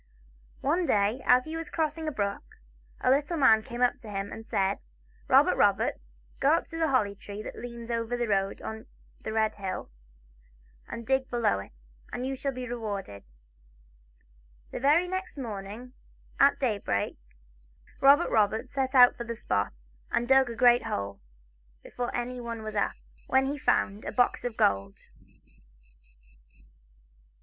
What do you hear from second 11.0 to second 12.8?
dig below it, and you shall be